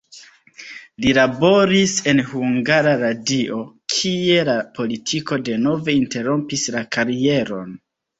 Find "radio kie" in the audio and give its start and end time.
3.01-4.39